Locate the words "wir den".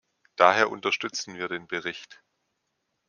1.35-1.67